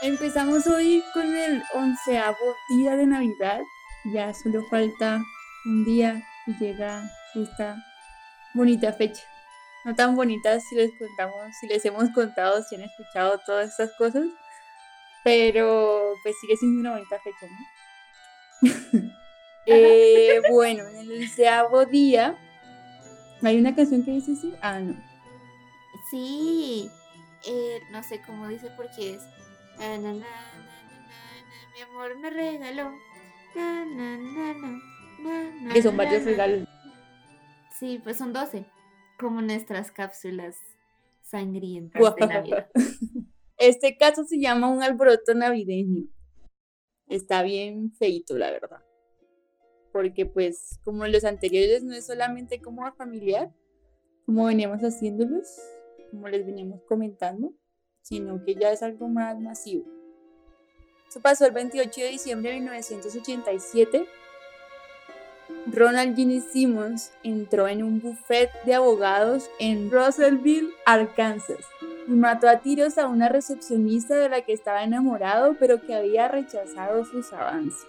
[0.00, 3.60] Empezamos hoy con el onceavo día de Navidad.
[4.04, 5.20] Ya solo falta
[5.66, 7.76] un día y llega esta
[8.54, 9.22] bonita fecha.
[9.84, 13.90] No tan bonita si les contamos, si les hemos contado, si han escuchado todas estas
[13.98, 14.24] cosas,
[15.24, 17.46] pero pues sigue siendo una bonita fecha,
[18.62, 19.18] ¿no?
[19.70, 22.38] Eh, bueno, en el onceavo día,
[23.42, 24.54] ¿hay una canción que dice así?
[24.62, 24.96] Ah, no.
[26.10, 26.90] Sí,
[27.46, 29.22] eh, no sé cómo dice porque es.
[29.78, 30.26] Na, na, na,
[31.74, 32.90] mi amor me regaló.
[35.72, 36.68] Que son varios regalos.
[37.78, 38.64] Sí, pues son 12.
[39.18, 40.56] Como nuestras cápsulas
[41.22, 42.68] sangrientas de Navidad.
[43.58, 46.06] Este caso se llama un alboroto navideño.
[47.08, 48.84] Está bien feito, la verdad.
[49.92, 53.52] Porque pues como los anteriores no es solamente como familiar,
[54.26, 55.48] como veníamos haciéndolos,
[56.12, 57.52] como les veníamos comentando,
[58.08, 59.84] sino que ya es algo más masivo.
[61.08, 64.06] Eso pasó el 28 de diciembre de 1987.
[65.66, 71.64] Ronald Ginny Simmons entró en un buffet de abogados en Russellville, Arkansas,
[72.06, 76.28] y mató a tiros a una recepcionista de la que estaba enamorado, pero que había
[76.28, 77.88] rechazado sus avances.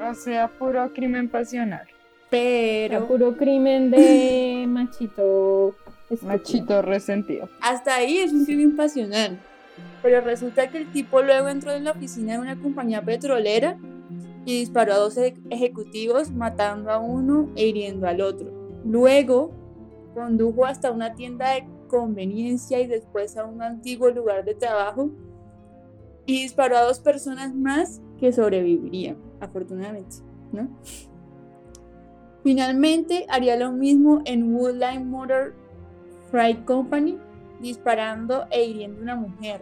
[0.00, 1.86] O sea, puro crimen pasional.
[2.30, 5.74] Pero Era puro crimen de machito.
[6.14, 6.38] Estúpido.
[6.38, 7.48] Machito resentido.
[7.60, 9.38] hasta ahí es un crimen pasional.
[10.02, 13.78] Pero resulta que el tipo luego entró en la oficina de una compañía petrolera
[14.44, 18.50] y disparó a dos ejecutivos, matando a uno e hiriendo al otro.
[18.84, 19.52] Luego
[20.14, 25.10] condujo hasta una tienda de conveniencia y después a un antiguo lugar de trabajo
[26.26, 30.16] y disparó a dos personas más que sobrevivirían, afortunadamente,
[30.52, 30.68] ¿no?
[32.42, 35.54] Finalmente haría lo mismo en Woodline Motor
[36.32, 37.18] Freight Company,
[37.60, 39.60] disparando e hiriendo a una mujer.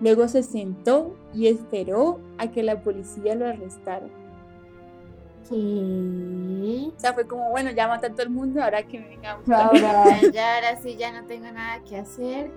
[0.00, 4.06] Luego se sentó y esperó a que la policía lo arrestara.
[5.48, 6.90] ¿Qué?
[6.94, 9.32] O sea, fue como, bueno, ya maté a todo el mundo, ahora que me venga
[9.32, 9.60] a buscar.
[9.62, 12.50] Ahora Ya, ya, ahora sí, ya no tengo nada que hacer.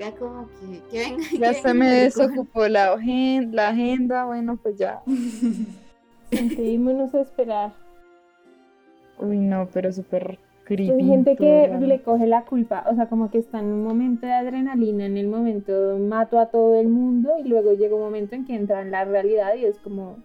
[0.00, 1.24] Ya como que, que venga.
[1.38, 4.24] ya se me desocupó la agenda.
[4.24, 5.02] Bueno, pues ya.
[6.30, 7.72] Sentémonos a esperar.
[9.18, 10.38] Uy, no, pero súper
[10.68, 10.90] creepy.
[10.92, 11.86] Hay gente que raro.
[11.86, 15.16] le coge la culpa, o sea, como que está en un momento de adrenalina, en
[15.16, 18.82] el momento mato a todo el mundo y luego llega un momento en que entra
[18.82, 20.16] en la realidad y es como,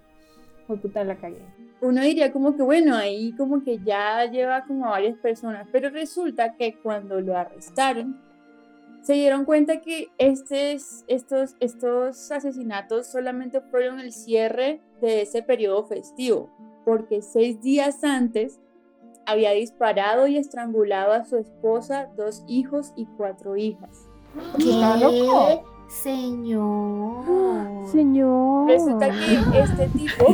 [0.68, 1.40] oh puta, la cagué.
[1.82, 5.90] Uno diría como que, bueno, ahí como que ya lleva como a varias personas, pero
[5.90, 8.18] resulta que cuando lo arrestaron,
[9.02, 15.84] se dieron cuenta que estes- estos, estos asesinatos solamente fueron el cierre de ese periodo
[15.84, 16.50] festivo,
[16.86, 18.60] porque seis días antes
[19.26, 24.08] había disparado y estrangulado a su esposa, dos hijos y cuatro hijas.
[24.60, 25.48] ¿Está loco?
[25.48, 25.62] ¿Qué?
[25.94, 27.88] Señor.
[27.92, 28.68] Señor.
[28.68, 30.26] Resulta que este tipo,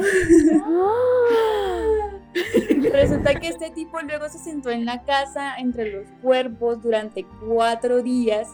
[2.93, 8.01] resulta que este tipo luego se sentó en la casa entre los cuerpos durante cuatro
[8.01, 8.49] días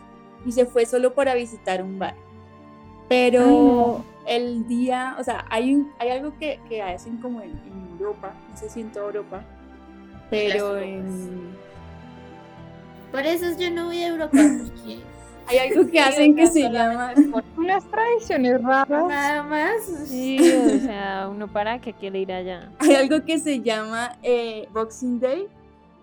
[0.45, 2.15] y se fue solo para visitar un bar.
[3.07, 4.03] Pero Ay, no.
[4.27, 8.33] el día, o sea, hay, un- hay algo que, que hacen como en, en Europa,
[8.49, 9.43] no sé si en toda Europa,
[10.29, 11.55] pero en-
[13.11, 14.99] Por eso yo no voy a Europa, porque
[15.47, 17.13] hay algo que hacen que se llama
[17.55, 19.07] Unas tradiciones raras.
[19.07, 19.83] nada más.
[20.07, 20.37] Sí,
[20.75, 22.71] o sea, uno para que quiere ir allá.
[22.79, 25.47] Hay algo que se llama eh, Boxing Day,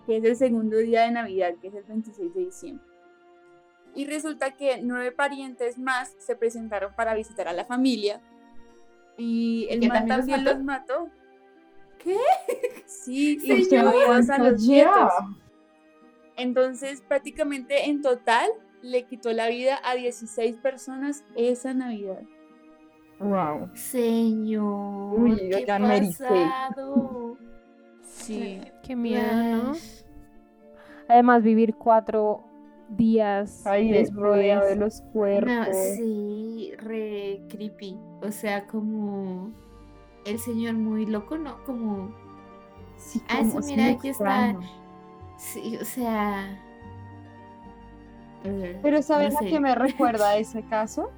[0.05, 2.85] que es el segundo día de Navidad, que es el 26 de diciembre.
[3.95, 8.21] Y resulta que nueve parientes más se presentaron para visitar a la familia.
[9.17, 11.09] Y el man también los mató?
[12.05, 12.23] los
[12.85, 13.59] Sí, Señor.
[13.59, 15.13] incluidos a los nietos.
[16.35, 18.49] Entonces, prácticamente en total,
[18.81, 22.21] le quitó la vida a 16 personas esa Navidad.
[23.19, 23.69] Wow.
[23.73, 25.19] Señor.
[25.19, 27.37] Uy, ¿qué pasado?
[28.03, 28.61] Sí.
[28.83, 29.71] Qué miedo, ¿no?
[29.71, 29.79] Ay,
[31.07, 32.43] Además, vivir cuatro
[32.89, 34.13] días después.
[34.13, 35.51] rodeado de los cuerpos.
[35.51, 35.65] No,
[35.95, 37.97] sí, re creepy.
[38.21, 39.51] O sea, como
[40.25, 41.63] el señor muy loco, ¿no?
[41.65, 42.13] Como,
[43.03, 44.55] Sí, Ah, sí, sí, mira, aquí está.
[45.37, 46.57] sí, o sea.
[48.81, 49.47] Pero ¿saben no a sé.
[49.49, 51.11] qué me recuerda ese caso?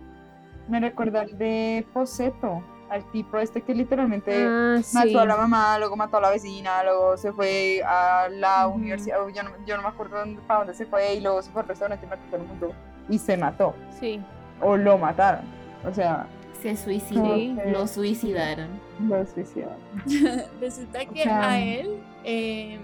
[0.68, 4.96] Me recuerda al de Poseto, al tipo este que literalmente Ah, sí.
[4.98, 9.18] mató a la mamá, luego mató a la vecina, luego se fue a la universidad,
[9.34, 11.62] yo no, yo no me acuerdo dónde, para dónde se fue, y luego se fue
[11.62, 12.72] al restaurante y mató a todo el mundo,
[13.10, 14.22] y se mató, Sí.
[14.62, 15.46] o lo mataron,
[15.88, 16.26] o sea,
[16.66, 17.36] Se suicidó.
[17.36, 17.56] Sí.
[17.68, 18.68] Lo suicidaron.
[19.08, 19.78] lo suicidaron.
[20.60, 22.80] Resulta que sea, a él, eh,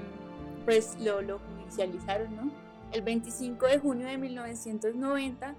[0.66, 2.52] pues lo, lo judicializaron, ¿no?
[2.92, 5.56] El 25 de junio de 1990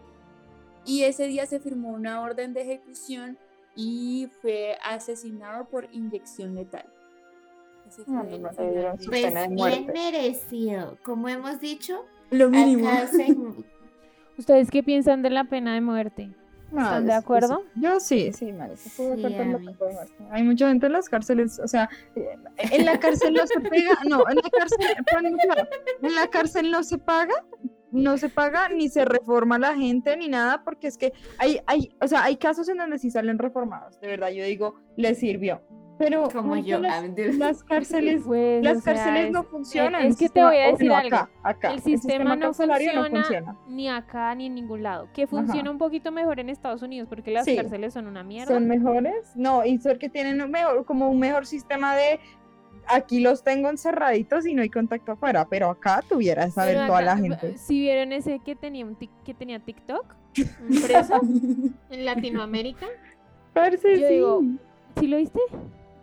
[0.84, 3.38] y ese día se firmó una orden de ejecución
[3.74, 6.84] y fue asesinado por inyección letal.
[7.90, 10.96] Fue Ah, no, no, no, Pues bien merecido.
[11.02, 12.88] Como hemos dicho, Lo mínimo.
[13.10, 13.36] se-
[14.38, 16.30] ¿Ustedes qué piensan de la pena de muerte?
[16.72, 17.64] No, ¿Están de acuerdo?
[17.76, 19.66] yo sí, sí, marica, estoy de Sí, acuerdo en la a mí.
[19.66, 20.14] pena de muerte.
[20.30, 22.36] Hay mucha gente en las cárceles, o sea, eh,
[22.72, 24.96] en la cárcel no se pega, no, en la cárcel,
[25.44, 25.68] claro,
[26.02, 27.34] en la cárcel no se paga,
[27.90, 31.94] no se paga ni se reforma la gente ni nada, porque es que hay, hay,
[32.00, 35.60] o sea, hay casos en donde sí salen reformados, de verdad, yo digo, les sirvió.
[36.04, 36.78] Pero como yo.
[36.80, 37.06] las, ah,
[37.38, 40.02] las cárceles, Pues, las sea, cárceles no es- funcionan.
[40.06, 41.16] es que te voy a decir no, algo.
[41.16, 43.20] acá, acá, el sistema no carcelario no funciona,
[43.52, 43.56] funciona.
[43.68, 45.08] ni acá ni en ningún lado.
[45.14, 47.54] Que funciona un poquito mejor en Estados Unidos porque las Sí.
[47.56, 48.52] cárceles son una mierda.
[48.52, 49.32] ¿Son mejores?
[49.36, 52.18] No, y son que tienen un mejor, como un mejor sistema de
[52.88, 56.86] aquí los tengo encerraditos y no hay contacto afuera, pero acá tuvieras a ver Pero
[56.88, 57.56] toda acá- la gente.
[57.58, 60.04] Si vieron ese que tenía un tic- que tenía TikTok,
[60.68, 61.20] un preso
[61.90, 62.86] en Latinoamérica,
[63.52, 64.14] Parce, yo sí.
[64.14, 64.42] digo,
[64.98, 65.38] ¿sí lo viste?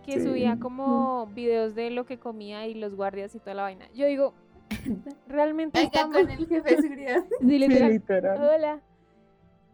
[0.06, 0.26] Que Sí.
[0.26, 3.88] subía como videos de lo que comía y los guardias y toda la vaina.
[3.94, 4.34] Yo digo,
[5.28, 6.16] realmente estamos...
[6.16, 7.24] con el jefe de seguridad.
[7.30, 7.90] Sí, Sí, literal.
[7.92, 8.42] literal.
[8.42, 8.82] Hola.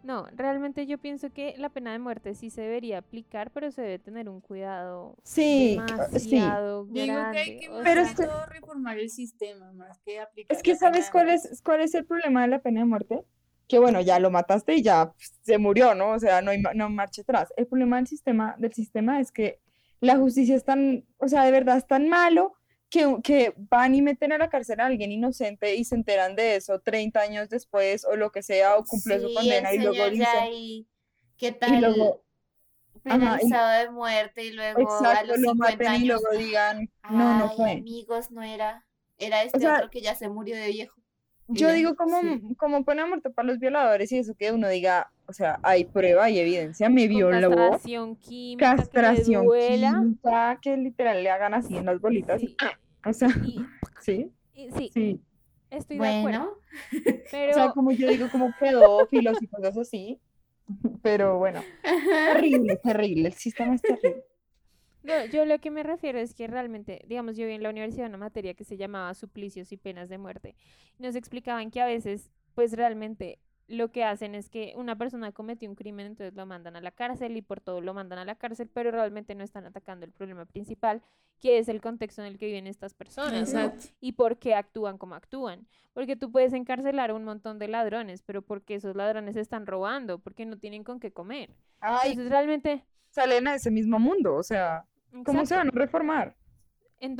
[0.03, 3.81] No, realmente yo pienso que la pena de muerte sí se debería aplicar, pero se
[3.81, 6.29] debe tener un cuidado Sí, sí.
[6.29, 7.39] demasiado Yo digo que grande.
[7.39, 10.75] hay que o Pero es que todo reformar el sistema más que aplicar Es que
[10.75, 13.23] ¿sabes cuál es, cuál es el problema de la pena de muerte?
[13.67, 15.11] Que bueno, ya lo mataste y ya
[15.41, 16.11] se murió, ¿no?
[16.11, 17.51] O sea, no hay no marcha atrás.
[17.57, 19.59] El problema del sistema, del sistema es que
[20.01, 22.55] la justicia es tan, o sea, de verdad es tan malo
[22.89, 26.55] que, que van y meten a la cárcel a alguien inocente y se enteran de
[26.57, 29.79] eso 30 años después o lo que sea, o cumple su Sí, condena el y
[29.79, 30.87] luego dicen, ahí,
[31.37, 31.77] ¿qué y tal?
[31.77, 32.23] luego,
[33.07, 36.05] ajá, y- penalizado de muerte y luego a exacto, los lo 50 maten y años.
[36.05, 37.83] luego digan, no, no "Ay, fue.
[37.83, 38.85] amigos, no era.
[39.17, 41.01] Era este sea, otro que ya se murió de viejo.
[41.53, 42.45] Y Yo ya, digo como, sí.
[42.57, 45.85] como pena de muerte para los violadores y eso que uno diga, o sea, hay
[45.85, 49.91] prueba y evidencia, me violó, castración química, que le castración duela.
[49.99, 52.41] química, que literal le hagan así en las bolitas.
[52.41, 52.55] Sí.
[53.07, 53.63] O sea, Y-
[54.01, 55.21] sí, y- sí, sí.
[55.69, 56.21] estoy de acuerdo.
[56.23, 56.51] Bueno,
[57.31, 60.19] Pero O sea, como yo digo, como pedófilos y cosas así.
[61.03, 64.23] Pero bueno, terrible, terrible, el sistema es terrible.
[65.03, 68.07] No, yo lo que me refiero es que realmente, digamos, yo vi en la universidad
[68.07, 70.55] una materia que se llamaba suplicios y penas de muerte.
[70.97, 75.69] Nos explicaban que a veces, pues realmente lo que hacen es que una persona cometió
[75.69, 78.35] un crimen, entonces lo mandan a la cárcel y por todo lo mandan a la
[78.35, 81.01] cárcel, pero realmente no están atacando el problema principal,
[81.41, 83.55] que es el contexto en el que viven estas personas,
[83.99, 85.67] y por qué actúan como actúan.
[85.93, 90.19] Porque tú puedes encarcelar a un montón de ladrones, pero porque esos ladrones están robando,
[90.19, 91.55] porque no tienen con qué comer.
[91.79, 92.85] Ay, Entonces realmente...
[93.09, 94.85] salen a ese mismo mundo, o sea,
[95.23, 96.35] ¿cómo se van a reformar?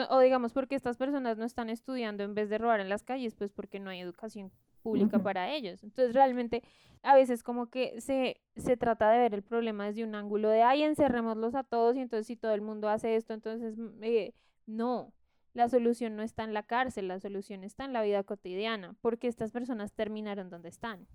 [0.10, 3.36] O digamos, porque estas personas no están estudiando en vez de robar en las calles,
[3.36, 4.52] pues porque no hay educación
[4.86, 5.24] pública Ujú.
[5.24, 5.84] para ellos.
[5.84, 6.62] Entonces, realmente,
[7.02, 10.62] a veces como que se, se trata de ver el problema desde un ángulo de,
[10.62, 14.34] ay, encerrémoslos a todos y entonces si todo el mundo hace esto, entonces, mm, eh,
[14.68, 15.12] no.
[15.56, 19.28] La solución no está en la cárcel, la solución está en la vida cotidiana, porque
[19.28, 21.08] estas personas terminaron donde están.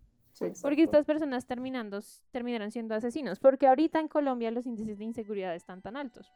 [0.62, 1.98] Porque estas personas terminando,
[2.30, 3.38] terminaron siendo asesinos.
[3.38, 6.32] Porque ahorita en Colombia los índices de inseguridad están tan altos.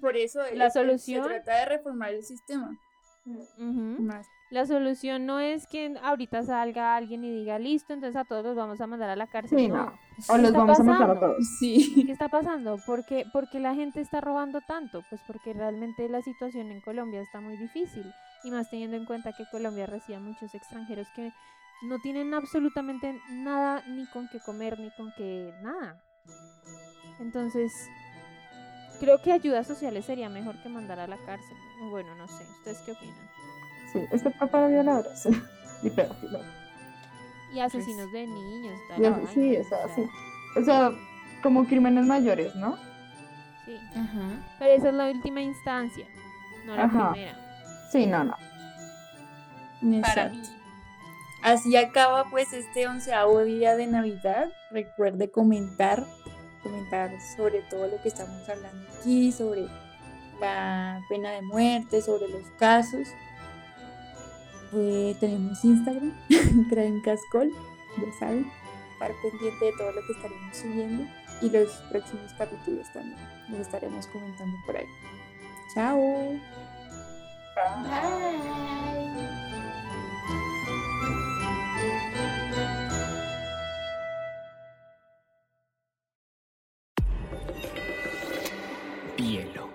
[0.00, 2.78] Por eso La es solución- se trata de reformar el sistema.
[3.26, 4.02] Ujú.
[4.02, 4.26] Más.
[4.50, 8.56] La solución no es que ahorita salga alguien y diga, listo, entonces a todos los
[8.56, 9.58] vamos a mandar a la cárcel.
[9.58, 9.76] Sí, no.
[9.76, 9.92] no.
[9.92, 11.36] ¿Qué O los vamos a matar a todos.
[11.58, 12.04] Sí.
[12.06, 12.78] ¿Qué está pasando?
[12.86, 15.02] ¿Por qué, por qué la gente está robando tanto?
[15.10, 18.06] Pues porque realmente la situación en Colombia está muy difícil.
[18.42, 21.30] Y más teniendo en cuenta que Colombia recibe a muchos extranjeros que
[21.82, 26.00] no tienen absolutamente nada ni con qué comer ni con qué nada.
[27.20, 27.72] Entonces,
[29.00, 31.56] creo que ayudas sociales sería mejor que mandar a la cárcel.
[31.90, 32.44] Bueno, no sé.
[32.58, 33.28] ¿Ustedes qué opinan?
[33.92, 35.26] Sí, este papá de violadores
[35.82, 36.42] y pedófilos.
[37.52, 38.78] Y asesinos de niños.
[38.90, 40.08] la así- vaina, Sí, o sea, sí.
[40.60, 40.90] O sea,
[41.42, 42.76] como crímenes mayores, ¿no?
[43.64, 43.78] sí.
[43.96, 44.28] Ajá.
[44.58, 46.06] Pero esa es la última instancia,
[46.66, 47.12] no la Ajá.
[47.12, 47.38] primera.
[47.90, 48.34] Sí, no, no.
[49.80, 50.36] Para Exacto.
[50.36, 50.42] mí.
[51.42, 54.48] Así acaba pues este onceavo día de Navidad.
[54.70, 56.04] Recuerde comentar,
[56.62, 59.66] comentar sobre todo lo que estamos hablando aquí, sobre
[60.40, 63.06] la pena de muerte, sobre los casos.
[64.72, 66.12] Eh, tenemos Instagram,
[66.68, 67.50] Creen Cascol,
[67.96, 68.50] ya saben,
[68.92, 71.04] estar pendiente de todo lo que estaremos subiendo
[71.40, 73.18] y los próximos capítulos también.
[73.50, 74.86] Los estaremos comentando por ahí.
[75.74, 75.98] Chao.
[77.56, 77.88] Bye.
[77.88, 79.38] Bye.
[89.18, 89.67] hielo.